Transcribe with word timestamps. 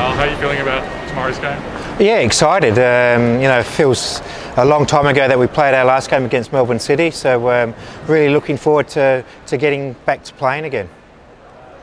How 0.00 0.24
are 0.24 0.30
you 0.30 0.36
feeling 0.36 0.60
about 0.60 0.82
tomorrow's 1.08 1.38
game? 1.38 1.60
Yeah, 2.00 2.20
excited. 2.20 2.72
Um, 2.72 3.34
you 3.34 3.48
know, 3.48 3.58
it 3.58 3.66
feels 3.66 4.22
a 4.56 4.64
long 4.64 4.86
time 4.86 5.06
ago 5.06 5.28
that 5.28 5.38
we 5.38 5.46
played 5.46 5.74
our 5.74 5.84
last 5.84 6.08
game 6.08 6.24
against 6.24 6.52
Melbourne 6.52 6.78
City, 6.78 7.10
so 7.10 7.50
um, 7.50 7.74
really 8.06 8.32
looking 8.32 8.56
forward 8.56 8.88
to, 8.88 9.22
to 9.46 9.56
getting 9.58 9.92
back 10.06 10.24
to 10.24 10.32
playing 10.34 10.64
again. 10.64 10.88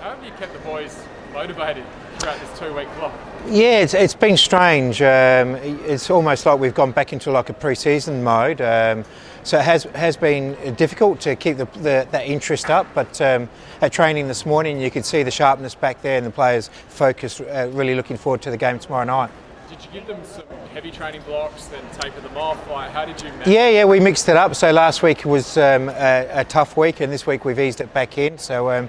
How 0.00 0.14
have 0.14 0.24
you 0.24 0.30
kept 0.32 0.52
the 0.52 0.60
boys 0.60 0.96
motivated 1.32 1.84
throughout 2.18 2.38
this 2.38 2.56
two-week 2.56 2.86
block? 2.98 3.12
Yeah, 3.48 3.80
it's, 3.80 3.94
it's 3.94 4.14
been 4.14 4.36
strange. 4.36 5.02
Um, 5.02 5.56
it's 5.56 6.08
almost 6.08 6.46
like 6.46 6.60
we've 6.60 6.74
gone 6.74 6.92
back 6.92 7.12
into 7.12 7.32
like 7.32 7.48
a 7.48 7.52
pre-season 7.52 8.22
mode. 8.22 8.60
Um, 8.60 9.04
so 9.42 9.58
it 9.58 9.64
has 9.64 9.84
has 9.94 10.16
been 10.16 10.74
difficult 10.74 11.20
to 11.22 11.34
keep 11.34 11.56
the, 11.56 11.64
the 11.64 12.06
that 12.12 12.26
interest 12.26 12.70
up. 12.70 12.86
But 12.94 13.20
um, 13.20 13.48
at 13.80 13.90
training 13.90 14.28
this 14.28 14.46
morning, 14.46 14.80
you 14.80 14.90
could 14.90 15.04
see 15.04 15.24
the 15.24 15.32
sharpness 15.32 15.74
back 15.74 16.00
there, 16.02 16.16
and 16.16 16.26
the 16.26 16.30
players 16.30 16.68
focused, 16.88 17.40
uh, 17.40 17.68
really 17.72 17.96
looking 17.96 18.18
forward 18.18 18.42
to 18.42 18.50
the 18.50 18.56
game 18.56 18.78
tomorrow 18.78 19.04
night. 19.04 19.30
Did 19.68 19.84
you 19.84 19.90
give 19.92 20.06
them 20.06 20.20
some 20.24 20.44
heavy 20.72 20.90
training 20.90 21.22
blocks, 21.22 21.66
then 21.66 21.82
taper 21.98 22.20
them 22.20 22.36
off? 22.36 22.58
Like, 22.70 22.90
how 22.92 23.04
did 23.04 23.20
you? 23.20 23.30
Manage? 23.30 23.48
Yeah, 23.48 23.68
yeah, 23.68 23.84
we 23.84 23.98
mixed 24.00 24.28
it 24.28 24.36
up. 24.36 24.54
So 24.54 24.70
last 24.70 25.02
week 25.02 25.24
was 25.24 25.56
um, 25.56 25.88
a, 25.88 26.28
a, 26.32 26.44
tough 26.44 26.76
week, 26.76 27.00
and 27.00 27.12
this 27.12 27.26
week 27.26 27.44
we've 27.44 27.58
eased 27.58 27.80
it 27.80 27.92
back 27.92 28.16
in. 28.16 28.38
So 28.38 28.70
um, 28.70 28.88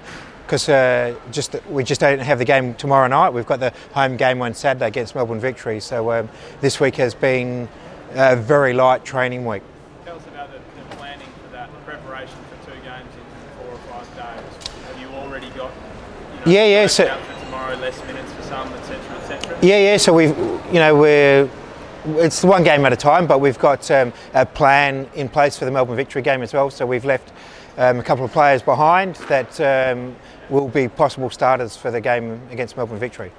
because 0.50 0.68
uh, 0.68 1.14
just 1.30 1.54
we 1.66 1.84
just 1.84 2.00
don't 2.00 2.18
have 2.18 2.40
the 2.40 2.44
game 2.44 2.74
tomorrow 2.74 3.06
night. 3.06 3.30
We've 3.30 3.46
got 3.46 3.60
the 3.60 3.72
home 3.94 4.16
game 4.16 4.42
on 4.42 4.52
Saturday 4.52 4.88
against 4.88 5.14
Melbourne 5.14 5.38
Victory. 5.38 5.78
So 5.78 6.10
um, 6.10 6.28
this 6.60 6.80
week 6.80 6.96
has 6.96 7.14
been 7.14 7.68
a 8.14 8.34
very 8.34 8.72
light 8.72 9.04
training 9.04 9.44
week. 9.44 9.62
Tell 10.04 10.16
us 10.16 10.26
about 10.26 10.50
the, 10.50 10.58
the, 10.58 10.96
planning 10.96 11.28
for 11.44 11.52
that 11.52 11.70
preparation 11.86 12.34
for 12.50 12.72
two 12.72 12.80
games 12.80 13.06
in 13.14 13.62
four 13.62 13.72
or 13.72 13.78
five 13.92 14.08
days. 14.16 14.68
Have 14.88 15.00
you 15.00 15.06
already 15.10 15.50
got? 15.50 15.70
You 16.40 16.46
know, 16.46 16.52
yeah, 16.52 16.64
yeah. 16.64 16.86
So 16.88 17.06
for 17.06 17.44
tomorrow, 17.44 17.76
less 17.76 18.04
minutes 18.06 18.32
for 18.32 18.42
some, 18.42 18.72
etc., 18.72 19.18
etc. 19.18 19.58
Yeah, 19.62 19.78
yeah. 19.78 19.96
So 19.98 20.12
we've, 20.12 20.36
you 20.72 20.80
know, 20.80 20.96
we're 20.96 21.48
it's 22.06 22.42
one 22.42 22.64
game 22.64 22.84
at 22.86 22.92
a 22.92 22.96
time, 22.96 23.28
but 23.28 23.40
we've 23.40 23.58
got 23.58 23.88
um, 23.92 24.12
a 24.34 24.44
plan 24.44 25.08
in 25.14 25.28
place 25.28 25.56
for 25.56 25.64
the 25.64 25.70
Melbourne 25.70 25.94
Victory 25.94 26.22
game 26.22 26.42
as 26.42 26.52
well. 26.52 26.70
So 26.70 26.86
we've 26.86 27.04
left 27.04 27.30
um, 27.80 27.98
a 27.98 28.02
couple 28.02 28.26
of 28.26 28.30
players 28.30 28.60
behind 28.60 29.16
that 29.30 29.58
um, 29.60 30.14
will 30.50 30.68
be 30.68 30.86
possible 30.86 31.30
starters 31.30 31.76
for 31.76 31.90
the 31.90 32.00
game 32.00 32.40
against 32.50 32.76
Melbourne 32.76 32.98
Victory. 32.98 33.32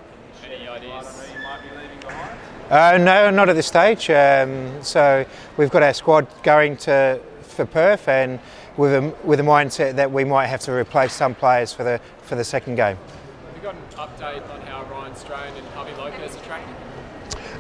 Any 0.43 0.67
ideas 0.67 1.05
who 1.07 1.37
you 1.37 1.43
might 1.43 1.61
be 1.61 1.69
leaving 1.77 1.99
behind? 1.99 2.39
Uh, 2.71 2.97
no, 2.97 3.29
not 3.29 3.49
at 3.49 3.55
this 3.55 3.67
stage. 3.67 4.09
Um, 4.09 4.81
so 4.81 5.25
we've 5.57 5.69
got 5.69 5.83
our 5.83 5.93
squad 5.93 6.27
going 6.41 6.75
to 6.77 7.21
for 7.41 7.65
Perth, 7.65 8.07
and 8.07 8.39
with 8.77 8.93
a, 8.95 9.13
with 9.23 9.39
a 9.39 9.43
mindset 9.43 9.95
that 9.95 10.11
we 10.11 10.23
might 10.23 10.47
have 10.47 10.61
to 10.61 10.71
replace 10.71 11.13
some 11.13 11.35
players 11.35 11.71
for 11.71 11.83
the 11.83 12.01
for 12.23 12.35
the 12.35 12.43
second 12.43 12.75
game. 12.75 12.97
Have 12.97 13.55
you 13.55 13.61
got 13.61 13.75
an 13.75 13.81
update 13.95 14.49
on 14.49 14.61
how 14.61 14.83
Ryan 14.85 15.15
Strain 15.15 15.53
and 15.55 15.67
Javi 15.67 15.95
Lopez 15.97 16.35
are 16.35 16.43
tracking? 16.45 16.75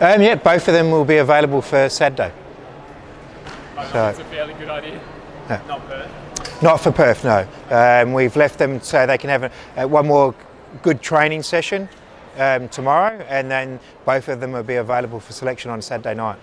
Um, 0.01 0.21
yeah, 0.23 0.33
both 0.33 0.67
of 0.67 0.73
them 0.73 0.89
will 0.89 1.05
be 1.05 1.17
available 1.17 1.61
for 1.61 1.89
Saturday. 1.89 2.33
I 3.77 3.91
so, 3.91 4.07
it's 4.07 4.19
a 4.19 4.23
fairly 4.25 4.55
good 4.55 4.69
idea. 4.69 4.99
Yeah. 5.51 5.61
Not 5.67 5.87
Perth. 5.87 6.63
Not 6.63 6.77
for 6.79 6.91
Perth, 6.91 7.23
no. 7.25 7.47
Um, 7.69 8.13
we've 8.13 8.35
left 8.35 8.57
them 8.57 8.79
so 8.81 9.05
they 9.05 9.17
can 9.17 9.29
have 9.29 9.43
a, 9.43 9.51
uh, 9.83 9.87
one 9.87 10.07
more 10.07 10.33
good 10.81 11.01
training 11.01 11.43
session 11.43 11.89
um, 12.37 12.69
tomorrow, 12.69 13.25
and 13.27 13.51
then 13.51 13.79
both 14.05 14.29
of 14.29 14.39
them 14.39 14.53
will 14.53 14.63
be 14.63 14.75
available 14.75 15.19
for 15.19 15.33
selection 15.33 15.69
on 15.69 15.81
Saturday 15.81 16.15
night. 16.15 16.39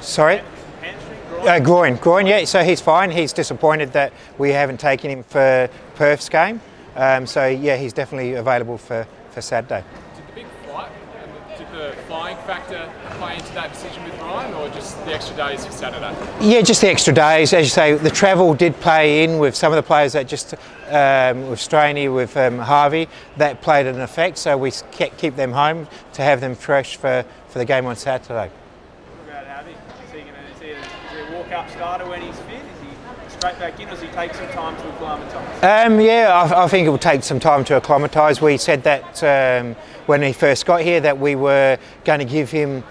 Sorry? 0.00 0.42
groin? 1.30 1.48
Uh, 1.48 1.60
groin, 1.60 1.96
groin, 1.96 2.26
yeah. 2.26 2.44
So 2.44 2.62
he's 2.64 2.80
fine. 2.80 3.10
He's 3.10 3.32
disappointed 3.32 3.92
that 3.92 4.12
we 4.36 4.50
haven't 4.50 4.80
taken 4.80 5.10
him 5.10 5.22
for 5.22 5.70
Perth's 5.94 6.28
game. 6.28 6.60
Um, 6.96 7.26
so 7.26 7.46
yeah, 7.46 7.76
he's 7.76 7.92
definitely 7.92 8.34
available 8.34 8.76
for, 8.76 9.06
for 9.30 9.40
Saturday 9.40 9.82
Did 10.14 10.26
the 10.26 10.32
big 10.34 10.46
flight, 10.66 10.90
did 11.56 11.70
the 11.72 11.96
flying 12.06 12.36
factor 12.38 12.92
play 13.22 13.36
into 13.36 13.52
that 13.54 13.72
decision 13.72 14.02
with 14.02 14.18
Ryan, 14.18 14.52
or 14.54 14.68
just 14.70 14.96
the 15.04 15.14
extra 15.14 15.36
days 15.36 15.64
for 15.64 15.70
Saturday? 15.70 16.12
Yeah, 16.40 16.60
just 16.60 16.80
the 16.80 16.88
extra 16.88 17.14
days. 17.14 17.52
As 17.52 17.64
you 17.64 17.70
say, 17.70 17.94
the 17.94 18.10
travel 18.10 18.52
did 18.52 18.74
play 18.80 19.22
in 19.22 19.38
with 19.38 19.54
some 19.54 19.72
of 19.72 19.76
the 19.76 19.82
players 19.82 20.14
that 20.14 20.26
just 20.26 20.54
um, 20.88 21.48
with 21.48 21.60
Straney, 21.60 22.08
with 22.08 22.36
um, 22.36 22.58
Javi, 22.58 23.08
that 23.36 23.62
played 23.62 23.86
an 23.86 24.00
effect. 24.00 24.38
So 24.38 24.58
we 24.58 24.72
keep 24.90 25.36
them 25.36 25.52
home 25.52 25.86
to 26.14 26.22
have 26.22 26.40
them 26.40 26.56
fresh 26.56 26.96
for, 26.96 27.24
for 27.48 27.60
the 27.60 27.64
game 27.64 27.86
on 27.86 27.94
Saturday. 27.94 28.50
What 28.50 29.28
about 29.28 29.46
Javi? 29.46 29.70
Is 29.70 30.12
he, 30.12 30.18
gonna, 30.22 30.38
is 30.52 30.60
he 30.60 30.70
a, 30.70 30.78
is 30.78 31.28
he 31.28 31.34
a 31.34 31.38
walk-up 31.38 31.70
starter 31.70 32.08
when 32.08 32.22
he's 32.22 32.36
fit? 32.40 32.56
Is 32.56 32.80
he 32.82 33.38
straight 33.38 33.58
back 33.60 33.78
in, 33.78 33.86
or 33.86 33.92
does 33.92 34.02
he 34.02 34.08
take 34.08 34.34
some 34.34 34.48
time 34.48 34.76
to 34.82 34.88
acclimatise? 34.94 35.62
Um, 35.62 36.00
yeah, 36.00 36.32
I, 36.32 36.64
I, 36.64 36.66
think 36.66 36.88
it 36.88 36.90
will 36.90 36.98
take 36.98 37.22
some 37.22 37.38
time 37.38 37.64
to 37.66 37.76
acclimatise. 37.76 38.42
We 38.42 38.56
said 38.56 38.82
that 38.82 39.22
um, 39.22 39.76
when 40.06 40.22
he 40.22 40.32
first 40.32 40.66
got 40.66 40.80
here 40.80 41.00
that 41.00 41.20
we 41.20 41.36
were 41.36 41.78
going 42.04 42.18
to 42.18 42.24
give 42.24 42.50
him 42.50 42.82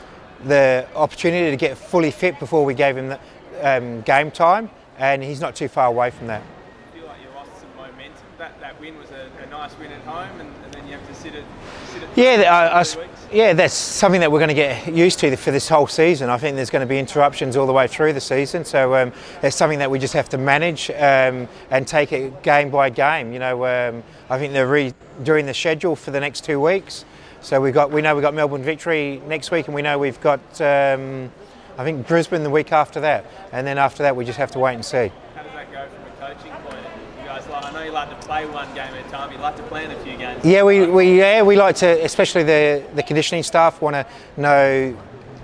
the 0.46 0.88
opportunity 0.96 1.52
to 1.52 1.58
get 1.58 1.78
fully 1.78 2.12
fit 2.12 2.40
before 2.40 2.66
we 2.66 2.74
gave 2.74 2.98
him 2.98 3.10
the 3.10 3.20
um, 3.62 4.02
game 4.02 4.32
time, 4.32 4.70
and 4.98 5.24
he's 5.24 5.40
not 5.40 5.56
too 5.56 5.68
far 5.68 5.88
away 5.88 6.10
from 6.12 6.28
that. 6.28 6.42
I 6.42 6.98
feel 6.98 7.08
like 7.08 7.22
you 7.22 7.30
lost 7.36 7.52
some 7.60 7.70
momentum. 7.76 8.24
That, 8.38 8.60
that 8.60 8.80
win 8.80 8.98
was 8.98 9.10
a, 9.12 9.30
a 9.44 9.50
nice 9.50 9.78
win 9.78 9.92
at 9.92 10.02
home, 10.02 10.40
and, 10.40 10.50
and, 10.64 10.74
then 10.74 10.88
you 10.88 10.94
have 10.94 11.08
to 11.08 11.16
sit 11.16 11.36
it. 11.36 11.44
Sit 11.88 12.04
it 12.04 12.10
yeah, 12.16 12.72
I, 12.74 12.82
I, 12.82 12.86
yeah, 13.32 13.54
that's 13.54 13.74
something 13.74 14.20
that 14.22 14.32
we're 14.32 14.40
going 14.40 14.50
to 14.50 14.54
get 14.54 14.94
used 14.94 15.20
to 15.20 15.36
for 15.38 15.52
this 15.52 15.70
whole 15.70 15.88
season. 15.88 16.30
I 16.30 16.38
think 16.38 16.56
there's 16.56 16.70
going 16.70 16.86
to 16.86 16.90
be 16.90 17.00
interruptions 17.00 17.56
all 17.56 17.68
the 17.68 17.74
way 17.74 17.88
through 17.88 18.14
the 18.14 18.22
season, 18.22 18.66
so 18.66 18.96
um, 18.96 19.14
it's 19.42 19.56
something 19.56 19.80
that 19.80 19.90
we 19.90 20.00
just 20.00 20.14
have 20.14 20.30
to 20.30 20.38
manage 20.38 20.90
um, 20.92 21.48
and 21.70 21.88
take 21.88 22.12
it 22.12 22.44
game 22.44 22.70
by 22.70 22.90
game. 22.90 23.32
You 23.32 23.40
know, 23.40 23.66
um, 23.66 24.04
I 24.30 24.38
think 24.38 24.54
they're 24.54 24.68
re- 24.68 24.94
during 25.24 25.46
the 25.46 25.54
schedule 25.54 25.96
for 25.96 26.12
the 26.12 26.20
next 26.20 26.44
two 26.44 26.60
weeks. 26.60 27.06
So 27.42 27.60
we 27.60 27.72
got 27.72 27.90
we 27.90 28.04
know 28.04 28.14
we've 28.14 28.22
got 28.22 28.36
Melbourne 28.36 28.62
Victory 28.62 29.20
next 29.26 29.50
week, 29.50 29.66
and 29.66 29.74
we 29.74 29.82
know 29.82 29.98
we've 29.98 30.22
got 30.22 30.40
um, 30.62 31.32
I 31.76 31.84
think 31.84 32.08
Brisbane 32.08 32.44
the 32.44 32.52
week 32.52 32.72
after 32.72 33.02
that, 33.02 33.26
and 33.52 33.66
then 33.66 33.80
after 33.80 34.04
that 34.04 34.16
we 34.16 34.26
just 34.26 34.38
have 34.38 34.52
to 34.52 34.60
wait 34.60 34.76
and 34.76 34.86
see. 34.86 35.12
How 35.34 35.42
does 35.42 35.52
that 35.54 35.72
go 35.72 35.88
from 35.88 36.30
a 36.30 36.34
coaching 36.34 36.52
point? 36.52 36.86
You 37.20 37.26
guys, 37.26 37.48
like, 37.48 37.66
I 37.66 37.72
know 37.72 37.84
you 37.84 37.92
like 37.92 38.10
to 38.10 38.28
play 38.28 38.46
one 38.46 38.68
game 38.76 38.94
at 38.94 39.06
a 39.06 39.10
time. 39.10 39.32
You 39.32 39.40
like 39.40 39.58
to 39.58 39.64
plan 39.64 39.90
a 39.90 40.00
few 40.04 40.18
games. 40.18 40.46
Yeah, 40.46 40.62
we, 40.62 40.86
we 40.86 41.18
yeah 41.18 41.42
we 41.42 41.56
like 41.56 41.78
to, 41.78 42.06
especially 42.06 42.44
the 42.44 42.86
the 42.94 43.02
conditioning 43.02 43.42
staff 43.42 43.82
want 43.82 43.96
to 43.96 44.06
know 44.38 44.92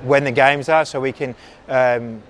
when 0.04 0.24
the 0.24 0.32
games 0.32 0.70
are, 0.70 0.86
so 0.86 1.02
we 1.02 1.12
can. 1.12 1.36
Um, 1.68 2.22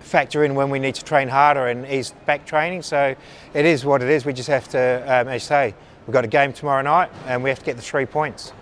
factor 0.00 0.44
in 0.44 0.54
when 0.54 0.70
we 0.70 0.78
need 0.78 0.94
to 0.94 1.02
train 1.02 1.26
harder 1.26 1.66
and 1.66 1.84
ease 1.84 2.14
back 2.26 2.46
training. 2.46 2.80
So 2.80 3.16
it 3.54 3.64
is 3.64 3.84
what 3.84 4.02
it 4.02 4.08
is. 4.08 4.24
We 4.24 4.32
just 4.32 4.48
have 4.48 4.68
to, 4.68 5.02
um, 5.02 5.26
as 5.26 5.42
you 5.42 5.46
say, 5.46 5.74
we've 6.06 6.12
got 6.12 6.24
a 6.24 6.28
game 6.28 6.52
tomorrow 6.52 6.80
night 6.80 7.10
and 7.26 7.42
we 7.42 7.50
have 7.50 7.58
to 7.58 7.64
get 7.64 7.74
the 7.74 7.82
three 7.82 8.06
points. 8.06 8.52